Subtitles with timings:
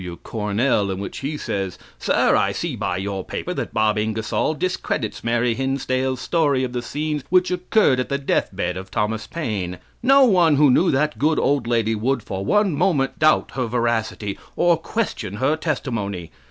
[0.01, 0.17] W.
[0.23, 5.23] Cornell, in which he says: "Sir: I see by your paper that Bob Ingersoll discredits
[5.23, 9.77] Mary Hinsdale's story of the scenes which occurred at the death bed of Thomas Paine.
[10.01, 14.39] No one who knew that good old lady would for one moment doubt her veracity,
[14.55, 16.31] or question her testimony.